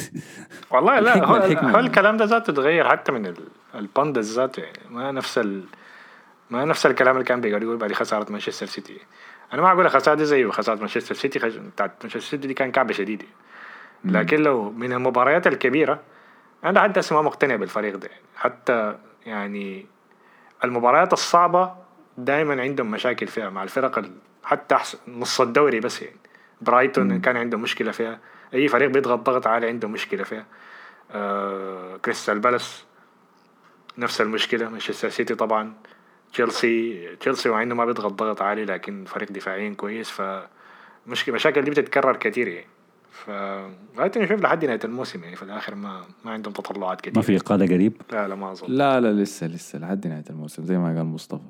[0.70, 1.70] والله لا الحكمة- هو, الحكمة.
[1.74, 1.78] هو.
[1.78, 3.36] الكلام ده ذاته تغير حتى من ال-
[3.74, 4.78] ال pundits ذاته يعني.
[4.90, 5.62] ما نفس ال
[6.50, 8.96] ما نفس الكلام اللي كان بيقعد يقول بعد خسارة مانشستر سيتي.
[9.52, 11.52] أنا ما أقول الخساره دي زي خسارة مانشستر سيتي خش...
[11.56, 13.24] بتاعت مانشستر سيتي دي كان كعبة شديدة.
[14.04, 16.00] لكن لو من المباريات الكبيرة
[16.64, 18.10] أنا حتى ما مقتنع بالفريق ده.
[18.36, 19.86] حتى يعني
[20.64, 21.74] المباريات الصعبة
[22.18, 24.12] دائما عندهم مشاكل فيها مع الفرق ال...
[24.44, 24.76] حتى
[25.08, 26.16] نص الدوري بس يعني.
[26.60, 28.18] برايتون كان عنده مشكلة فيها.
[28.54, 30.46] أي فريق بيضغط ضغط عالي عنده مشكلة فيها.
[31.10, 31.96] آه...
[31.96, 32.84] كريستال بالاس
[33.98, 34.68] نفس المشكلة.
[34.68, 35.74] مانشستر سيتي طبعا.
[36.32, 40.10] تشيلسي تشيلسي مع إنه ما بيضغط ضغط عالي لكن فريق دفاعيا كويس.
[40.10, 40.22] ف
[41.06, 42.66] مشاكل دي بتتكرر كتير يعني.
[43.24, 43.30] ف
[43.96, 47.36] لغايه نشوف لحد نهاية الموسم يعني في الآخر ما ما عندهم تطلعات كتير ما في
[47.36, 48.66] اقاله قريب؟ لا لا ما أظن.
[48.68, 51.42] لا لا لسه لسه لحد نهاية الموسم زي ما قال مصطفى.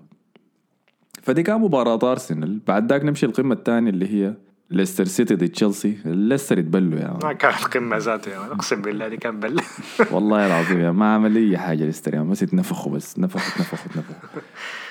[1.23, 4.35] فدي كان مباراة أرسنال بعد ذاك نمشي القمة الثانية اللي هي
[4.71, 7.33] ليستر سيتي ضد تشيلسي ليستر يتبلوا يا ما مان.
[7.37, 9.61] كانت قمه ذاته يعني أقسم بالله دي كان بل
[10.13, 12.21] والله العظيم يا ما عمل أي حاجة ليستر يا.
[12.21, 13.19] بس يتنفخوا بس.
[13.19, 14.41] نفخوا نفخوا نفخوا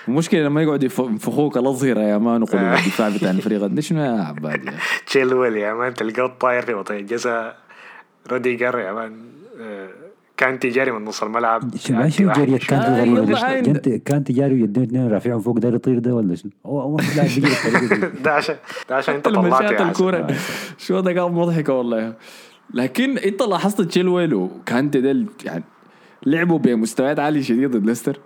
[0.07, 3.65] المشكلة لما يقعد يف- ينفخوك الأظهرة يا man وقلوب الدفاع بتاع الفريق.
[3.65, 4.73] ده شنو يا عباد يا؟
[5.07, 7.57] تشيلويل يا man تلقاه طاير في وطي الجزاء
[8.31, 9.25] روديجر يا man.
[9.61, 9.89] آه،
[10.37, 12.71] كان تجاري من نص الملعب شو ما شو واحد جريت
[13.29, 13.63] ليش؟ عين.
[13.63, 17.87] كانت كانت تجاري ويدين اثنين رافعهم فوق داير يطير ده ولا شنو؟ هو لاعب بيجري
[17.87, 18.05] دي.
[18.23, 18.55] ده عشان
[18.89, 19.87] ده عشان انت طلعت يا حسن.
[19.89, 20.35] الكورة
[20.77, 22.13] شو ده كان مضحكة والله
[22.73, 25.63] لكن انت لاحظت تشيلويل وكانت ديل يعني
[26.25, 28.19] لعبوا بمستويات عالية شديد ضد ليستر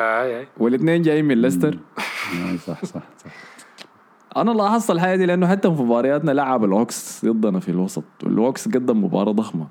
[0.00, 0.46] آه آه.
[0.58, 3.30] والاثنين جايين من ليستر آه، صح صح صح
[4.36, 9.04] أنا لاحظت الحاجة دي لأنه حتى في مبارياتنا لعب الهوكس ضدنا في الوسط والهوكس قدم
[9.04, 9.66] مباراة ضخمة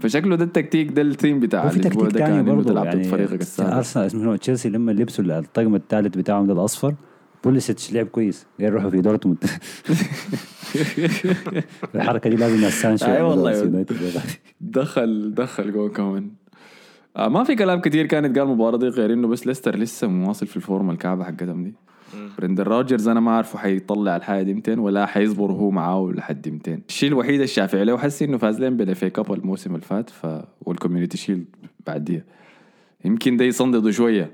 [0.00, 4.68] فشكله ده التكتيك ده الثيم بتاع وفي تكتيك انه برضه يعني فريقك أرسنال اسمه تشيلسي
[4.68, 6.94] لما لبسوا الطقم الثالث بتاعهم ده الأصفر
[7.44, 9.38] بوليسيتش لعب كويس قال روحوا في دورتموند.
[11.94, 13.50] الحركة دي لازم السانشو أي والله.
[13.50, 14.20] يعملوها في يونايتد.
[14.60, 16.30] دخل دخل جول كمان.
[17.16, 20.46] آه ما في كلام كتير كان يتقال المباراه دي غير إنه بس ليستر لسه مواصل
[20.46, 21.74] في الفورمة الكعبة حقتهم دي.
[22.38, 26.78] برندن روجرز أنا ما أعرفه حيطلع الحاجة دي 200 ولا حيصبر هو معاه لحد 200
[26.88, 30.26] الشيء الوحيد الشافعي له حسي إنه فاز لهم بال FA Cup الموسم اللي فات ف
[30.60, 31.44] وال Community Shield
[31.86, 32.24] بعديها.
[33.04, 34.30] يمكن ده يصنددوا شوية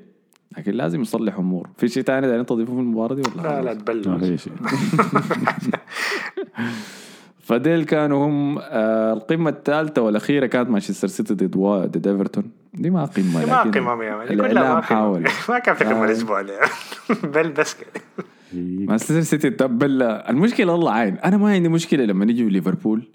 [0.58, 1.68] لكن لازم يصلح أمور.
[1.76, 4.48] في شيء ثاني تضيفوه في المباراة دي ولا؟ لا لا خلاص؟
[7.48, 11.56] فديل كانوا هم آه القمة الثالثة والأخيرة كانت مانشستر سيتي ضد
[11.96, 14.80] ضد إيفرتون دي ما قمة دي ما man دي كلها ما.
[14.80, 16.04] حاول ما كان في قمة آه.
[16.04, 16.60] الأسبوع ده
[17.34, 18.24] بل بس كده
[18.88, 23.08] مانشستر سيتي تبل المشكلة الله عين أنا ما عندي مشكلة لما نيجي ليفربول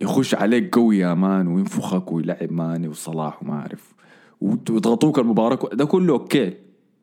[0.00, 3.94] يخش عليك قوي يا man وينفخك ويلعب ماني وصلاح وما أعرف
[4.40, 6.54] وت- ويضغطوك المباراة كو- ده كله okay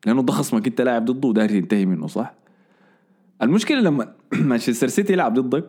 [0.06, 2.34] لأنه ده خصمك أنت لاعب ضده وداير تنتهي منه صح؟
[3.42, 5.64] المشكلة لما مانشستر سيتي يلعب ضدك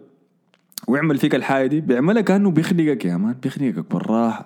[0.88, 4.46] ويعمل فيك الحاجة دي بيعملها كأنه بيخنقك يا man بيخنقك بالراحة.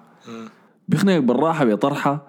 [0.87, 2.27] بيخنقك بالراحة بطرحة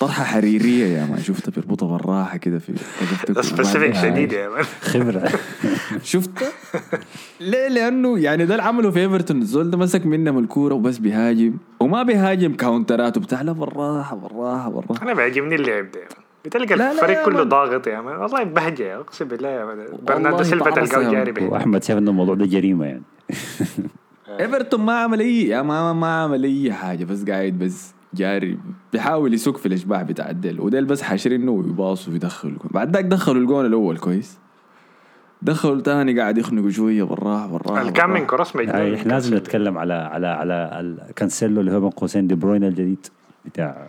[0.00, 0.24] طرحة.
[0.24, 1.18] حريرية يا man.
[1.18, 2.72] شفتها بيربطها بالراحة كده في
[3.42, 4.64] specific شديد يا man.
[4.80, 5.30] خبرة.
[6.12, 6.30] شفت؟
[7.40, 9.42] ليه؟ لأنه يعني ده اللي عمله في إيفرتون.
[9.42, 11.54] الزول ده مسك منهم الكورة وبس بيهاجم.
[11.80, 15.02] وما بيهاجم counter ات وبتاع لا بالراحة بالراحة بالراحة.
[15.02, 16.21] أنا بيعجبني اللعب ده يا man.
[16.44, 17.42] بتلقى لا، لا الفريق يا كله.
[17.42, 21.40] ضاغط يا man والله بهجة اقسم بالله يا man برناردو سيلفا تلقاه جاري man.
[21.48, 23.02] به واحمد شاف إنه الموضوع ده جريمة يعني
[24.40, 28.58] إيفرتون ما عمل اي يا ما ما عمل أي حاجة بس قاعد بس جاري
[28.92, 33.66] بيحاول يسوق في الاشباح بتاع الديل وديل بس حاشرينه ويباصوا ويدخلوا بعد ذاك دخلوا الجون
[33.66, 34.38] الأول كويس
[35.42, 38.26] دخلوا تاني قاعد يخنقوا شوية بالراحه بالراحه الكام من.
[38.26, 39.36] cross يعني من إحنا لازم كانسيلو.
[39.38, 40.70] نتكلم على على على
[41.08, 43.06] الكانسيلو اللي هو بين قوسين دي بروين الجديد
[43.44, 43.86] بتاع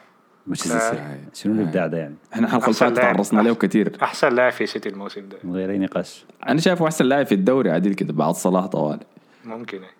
[0.48, 0.80] مانشستر.
[0.80, 3.14] سيتي شنو الابداع ده يعني إحنا الحلقة اللي فاتت لاعب.
[3.16, 6.86] تعرصنا له كثير أحسن لاعب في سيتي الموسم ده من غير أي نقاش أنا شايفه
[6.86, 9.06] أحسن لاعب في الدوري عديل كده بعد صلاح طوالي
[9.46, 9.96] ممكن يعني.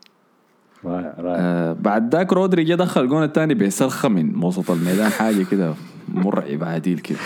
[0.86, 5.44] رائع رائع آه بعد ذاك رودري جه دخل الجون الثاني بيسرخه من وسط الميدان حاجة
[5.44, 5.74] كده
[6.10, 7.18] مرعب عديل كده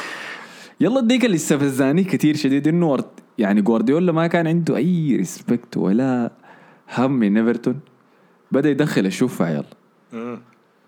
[0.80, 2.98] يلا اديك اللي استفزاني كثير شديد إنه
[3.38, 6.32] يعني جوارديولا ما كان عنده أي respect ولا
[6.98, 7.80] هم من إيفرتون
[8.52, 10.40] بدأ يدخل الشوفة يلا.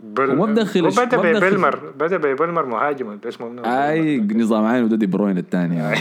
[0.04, 0.30] بل...
[0.32, 4.84] وما بدخل الش- وبدا ما بدخل- ببلمر بدا ببلمر مهاجم اللي اسمه؟ اي نظام عين
[4.84, 6.00] وده دي بروين الثاني يعني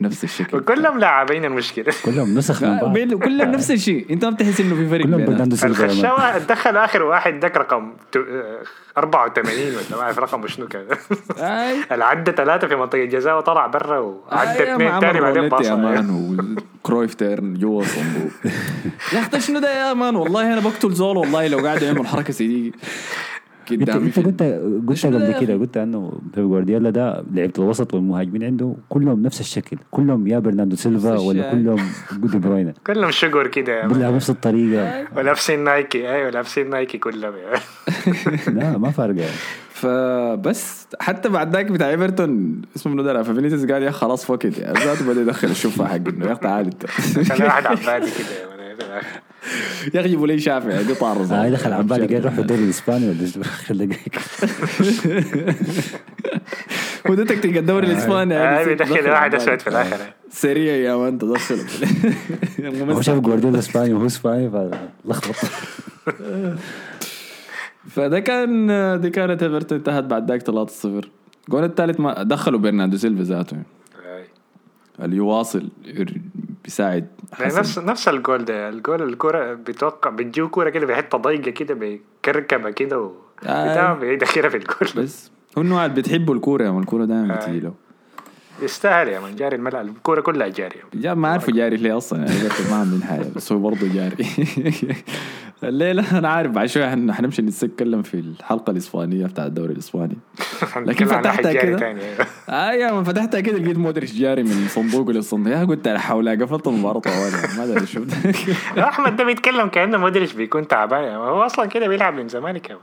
[0.00, 0.56] نفس الشكل.
[0.58, 1.92] وكلهم لاعبين المشكلة.
[2.04, 3.14] كلهم نسخ من بعض.
[3.24, 4.06] كلهم نفس الشيء.
[4.10, 5.48] انت ما بتحس إنه في فرق كلهم.
[5.64, 8.62] الخشاوة دخل آخر واحد دك رقم تو- آه،
[8.98, 10.84] 84 ولا ما أعرف رقم شنو كان.
[11.38, 16.36] اي العدى ثلاثة في منطقة الجزاء وطلع برا وعدى اثنين ثاني بعدين باص man
[16.84, 18.30] و Cruyff turn جوا الصندوق
[19.12, 22.32] يا أخي شنو ده يا man؟ والله أنا بقتل زول والله لو قاعد يعمل حركة
[22.32, 22.72] زي دي.
[23.72, 24.42] انت قدامي انت قلت
[24.88, 29.76] قلت قبل كده؟ قلت انه بيب جوارديولا ده لعيبة الوسط والمهاجمين عنده كلهم نفس الشكل
[29.90, 31.52] كلهم يا برناردو سيلفا نفس ولا.
[31.52, 33.86] كلهم دي بروين كلهم شقر كده.
[33.86, 35.04] بيلعبوا نفس الطريقة.
[35.16, 36.10] ولابسين نايكي.
[36.10, 37.60] أيوه لابسين نايكي كلهم man.
[38.58, 39.36] لا ما فارقه يعني.
[39.74, 44.72] فبس حتى بعد ذاك بتاع إيفرتون اسمه منو ده؟ فينيسيوس قال يا خلاص فكت يا
[44.72, 46.86] ذاته بدأ يدخل الشوفه حق انه يا أخي تعال انت
[47.28, 48.54] كان واحد عبادي كده
[49.94, 53.08] يا أخي جيبوا لي شافعي دي طارز هاي دخل عن بالي قال روح الدوري الاسباني
[53.08, 54.12] ولا إيش؟ اخر دقائق
[57.08, 59.60] وده تكتيك الدوري الإسباني يعني هاي نسيت بيدخل تدخل واحد أسود.
[59.60, 59.96] في الآخر.
[60.30, 61.58] سريع يا man تدخل.
[62.90, 64.50] هو شاف جوارديولا إسباني وهو إسباني
[65.04, 65.34] فلخبط.
[67.94, 68.66] فده كان
[69.00, 70.86] دي كانت إيفرتون انتهت بعد ذاك 3-0
[71.48, 73.56] الجول الثالث ما دخلوا برناردو سيلفا ذاته.
[75.00, 75.68] اللي يواصل
[76.64, 77.58] بيساعد يعني حسن.
[77.58, 83.00] نفس نفس الجول ده الجول الكرة بيتوقع بتجيه كورة كده بحتة ضيقة كده بيكركبها كده
[83.00, 85.04] و بتاع بيدخلها في الجول.
[85.04, 87.36] بس هو انه عاد بتحبوا الكورة يا مان الكورة دائما آه.
[87.46, 87.74] بتجي له
[88.62, 92.48] يستاهل يا من جاري الملعب الكورة كلها جارية جا ما عارفه جاري ليه أصلا يعني
[92.70, 94.26] ما عاملين حاجة بس هو برضه جاري.
[95.68, 100.16] الليلة؟ أنا عارف بعد شوية حن- حنمشي نتكلم في الحلقة الإسبانية بتاع الدوري الإسباني.
[100.76, 101.94] لكن فتحتها كده.
[102.94, 105.52] ما فتحتها كده لقيت مودريتش جاري من صندوق للصندوق.
[105.52, 107.36] يا قلت لا حول قفلت المباراة طوالي.
[107.56, 108.04] ما أدري شو.
[108.78, 111.14] أحمد ده بيتكلم كأنه مودريتش بيكون تعبان.
[111.14, 112.78] هو أصلا كده بيلعب من زمانك يا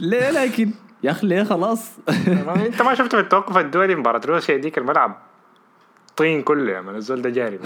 [0.00, 0.70] ليه لكن؟
[1.04, 1.92] يا أخي ليه؟ خلاص.
[2.66, 5.16] أنت ما شفت في التوقف الدولي؟ مباراة روسيا ديك الملعب
[6.16, 7.58] طين كله يا من الزول ده جاري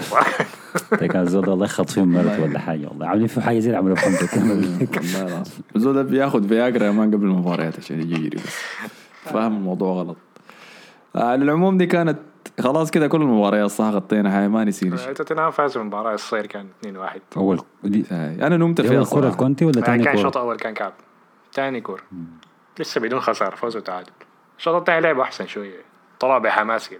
[1.01, 3.07] ده كان الزول ده الله يخط فيهم مرت ولا حاجة والله.
[3.07, 4.07] عاملين فيه حاجة زي اللي عملوا في
[5.75, 8.59] الزول ده بياخذ فياجرا يا مان قبل المباريات عشان يجي يجري بس.
[9.23, 10.17] فاهم الموضوع غلط.
[11.15, 12.19] آه، على العموم دي كانت
[12.59, 16.67] خلاص كده كل المباريات صح غطينا هاي ما نسينا شيء توتنهام فاز المباراة الصير كان
[16.85, 16.87] 2-1
[17.37, 18.47] أول دي هاي.
[18.47, 20.57] أنا نمت دي فيها اول كره صراحة الكونتي ولا آه، ثاني كان الشوط كره؟ الأول
[20.57, 20.93] كان كعب.
[21.53, 22.01] ثاني كورة.
[22.79, 24.11] لسه بدون خسارة فوز وتعادل.
[24.57, 25.81] الشوط الثاني لعبوا أحسن شوية.
[26.19, 26.99] طلع بحماس كده.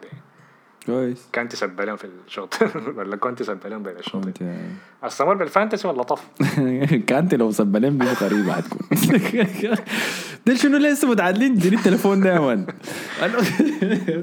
[0.85, 1.27] كويس.
[1.33, 2.53] كان تسبى لهم في الشوط.
[2.97, 3.93] ولا كنت لهم بين
[4.41, 4.69] يعني-
[5.03, 6.27] استمر بالفانتسي ولا طف؟
[7.07, 8.87] كانت لو سبلين بيه غريبة حتكون
[10.47, 12.67] دول شنو لسه متعادلين؟ اديني التليفون ده يا مان.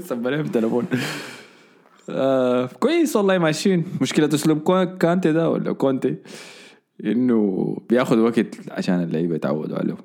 [0.00, 0.86] سبلين بالتليفون
[2.10, 3.84] آه كويس والله ماشيين.
[4.00, 4.58] مشكلة أسلوب
[4.98, 6.16] كانتي ده ولا كونتي
[7.04, 9.96] إنه بياخذ وقت عشان اللعيبة يتعودوا عليه.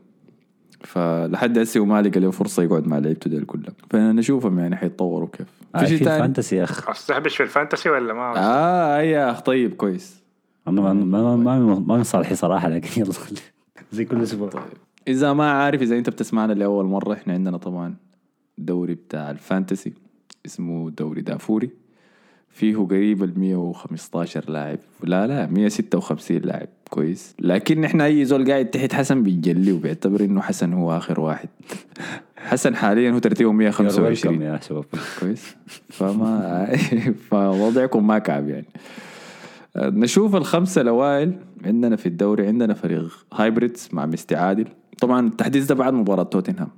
[0.83, 3.73] فلحد هسه وما لقى له فرصة يقعد مع لعيبته دول كلهم.
[3.89, 5.47] فنشوفهم يعني حيتطوروا كيف.
[5.79, 9.01] في شيء في ثاني ال fantasy يا اخ أستهبش في ال fantasy ولا ما آه
[9.01, 10.23] يا اخ طيب كويس.
[10.67, 13.13] أنا ما ما ما, ما, من صالحي صراحة لكن يلا
[13.91, 14.49] زي كل أسبوع.
[15.07, 17.95] إذا ما عارف إذا أنت بتسمعنا لأول مرة إحنا عندنا طبعا
[18.57, 19.93] دوري بتاع الفانتسي
[20.45, 21.69] اسمه دوري دافوري.
[22.53, 24.79] فيه قريب ال 115 لاعب.
[25.03, 26.67] لا لا 156 لاعب.
[26.89, 27.35] كويس.
[27.39, 31.49] لكن إحنا أي زول قاعد تحت حسن بيجلي وبيعتبر إنه حسن هو آخر واحد.
[32.37, 34.85] حسن حاليا هو ترتيبه You're welcome 125 يا شباب.
[35.19, 35.55] كويس.
[35.89, 36.67] فما
[37.29, 38.65] فوضعكم ما كعب يعني.
[39.77, 41.33] نشوف الخمسة الأوائل
[41.65, 42.47] عندنا في الدوري.
[42.47, 44.67] عندنا فريق هايبرز مع مستعادل
[45.01, 46.69] طبعا التحديث ده بعد مباراة توتنهام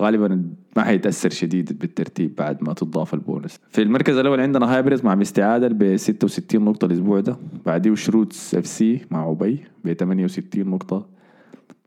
[0.00, 0.44] فغالبا
[0.76, 3.60] ما حيتأثر شديد بالترتيب بعد ما تضاف البونس.
[3.68, 7.36] في المركز الأول عندنا هايبرز مع مستعادل ب 66 نقطة الأسبوع ده.
[7.66, 11.06] بعديه شروتس FC مع ابي ب 68 نقطة.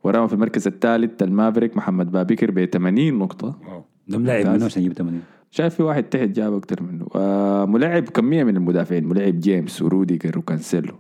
[0.04, 3.58] وراهم في المركز الثالث ال Maverick محمد بابكر ب 80 نقطة.
[4.08, 4.48] ده ملاعب.
[4.48, 5.22] منه عشان يجيب 80
[5.52, 7.08] شايف في واحد تحت جاب أكثر منه.
[7.16, 9.06] آه ملاعب كمية من المدافعين.
[9.06, 10.94] ملاعب جيمس وروديجر وكانسيلو.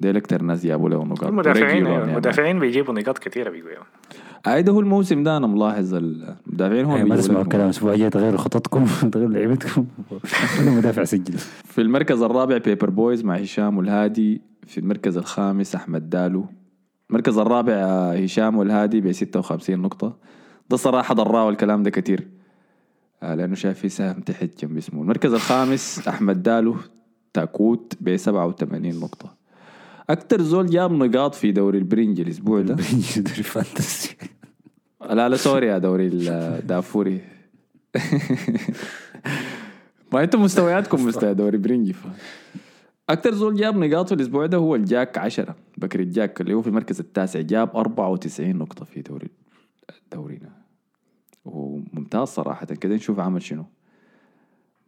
[0.00, 1.28] ديل أكثر ناس جابوا له نقاط.
[1.28, 2.12] المدافعين أيوة، يعني.
[2.12, 3.84] المدافعين بيجيبوا نقاط كثيره بيقولوا
[4.46, 8.10] اي ده هو الموسم ده أنا ملاحظ المدافعين هو إيه، ما تسمعوا الكلام الأسبوع الجاي
[8.10, 9.86] تغيروا خططكم تغيروا لعيبتكم.
[10.58, 11.38] كل مدافع سجل.
[11.72, 16.44] في المركز الرابع Paper Boys مع هشام والهادي في المركز الخامس أحمد دالو.
[17.10, 17.74] المركز الرابع
[18.12, 20.16] هشام والهادي ب 56 نقطة.
[20.70, 22.28] ده صراحة ضراه الكلام ده كتير.
[23.22, 25.02] آه، لأنه شايف في سهم تحت جنب اسمه.
[25.02, 26.76] المركز الخامس أحمد دالو
[27.32, 29.39] تاكوت ب 87 نقطة.
[30.12, 32.74] أكتر زول جاب نقاط في دوري البرنج الأسبوع ده.
[33.16, 34.16] دوري فانتسي.
[35.10, 37.20] لا لا سوري يا دوري الدافوري
[40.12, 41.94] ما أنتم مستوياتكم مستوى دوري برنجي.
[43.10, 46.68] أكثر زول جاب نقاط في الأسبوع ده هو الجاك 10 بكر الجاك اللي هو في
[46.68, 49.30] المركز التاسع جاب 94 نقطة في دوري
[50.12, 50.50] دورينا.
[51.44, 52.66] وممتاز صراحة.
[52.66, 53.64] كده نشوف عمل شنو.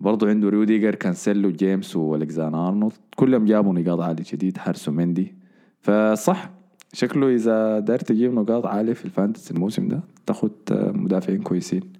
[0.03, 2.93] برضو عنده روديجر كانسيلو جيمس والكزان أرنولد.
[3.17, 5.35] كلهم جابوا نقاط عالية شديد حارسو مندي.
[5.81, 6.51] فصح
[6.93, 11.93] شكله إذا داير تجيب نقاط عالية في ال fantasy الموسم ده تاخد مدافعين كويسين.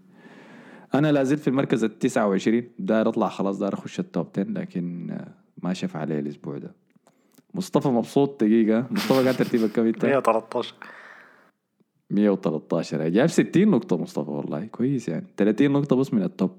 [0.95, 5.17] أنا لازلت في المركز ال 29 داير أطلع خلاص داير أخش ال top 10 لكن
[5.63, 6.75] ما شاف عليه الأسبوع ده.
[7.55, 8.87] مصطفى مبسوط دقيقة.
[8.91, 10.75] مصطفى قاعد ترتيبك كم انت؟ 113
[12.11, 14.65] 113 جاب 60 نقطة مصطفى والله.
[14.65, 15.27] كويس يعني.
[15.37, 16.51] 30 نقطة بس من ال top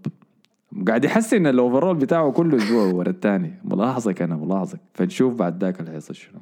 [0.88, 4.79] قاعد يحسن ال overall بتاعه كل أسبوع ورا الثاني ملاحظك أنا ملاحظك.
[4.93, 6.39] فنشوف بعد ذاك اللي حيصير شنو.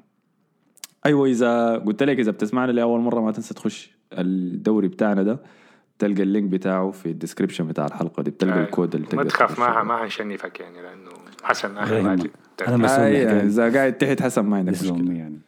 [1.05, 5.39] أيوه إذا قلت لك إذا بتسمعنا لأول مرة ما تنسى تخش الدوري بتاعنا ده
[5.99, 8.31] تلقى ال link بتاعه في ال description بتاع الحلقة دي.
[8.31, 9.83] بتلقى الكود اللي آه، ما تخاف ما.
[9.83, 11.09] ما حنشنفك يعني لأنه
[11.43, 11.93] حسن اخر.
[11.93, 12.29] واجب
[12.67, 13.43] أنا مسؤول آه يعني.
[13.43, 15.13] إذا قاعد تحت حسن ما عندك مشكلة.
[15.13, 15.39] يعني.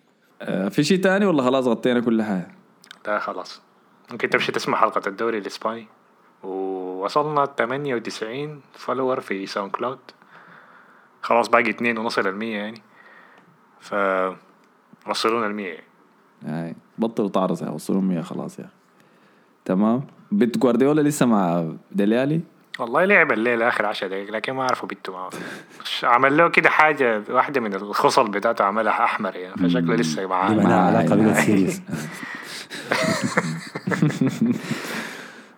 [0.41, 2.47] آه في شيء تاني ولا خلاص غطينا كل حاجة؟
[3.07, 3.61] لا خلاص.
[4.11, 5.39] ممكن تمشي تسمع حلقة الدوري
[7.03, 9.99] الإسباني ووصلنا 98 فولور في ساوند كلاود
[11.21, 12.81] خلاص باقي اتنين ونصل المية يعني.
[13.79, 13.95] ف
[15.07, 15.77] وصلونا المية
[16.43, 16.75] يعني.
[16.97, 18.73] بطلوا تعرض يا وصلوا 100 خلاص يا أخي
[19.65, 22.41] تمام؟ بيت جوارديولا لسه مع دليالي
[22.79, 25.29] والله لعب الليلة آخر عشر دقايق لكن ما أعرفه بيتو معه.
[26.03, 30.53] عمل له كده حاجة واحدة من الخصل بتاعته عملها أحمر يعني فشكله لسه معاه.
[30.53, 31.07] معاي.
[31.07, 31.81] بقت سيريس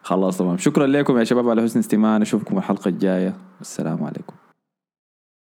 [0.05, 0.57] خلاص تمام.
[0.57, 3.33] شكرا لكم يا شباب على حسن استماع نشوفكم الحلقة الجاية.
[3.59, 4.33] والسلام عليكم.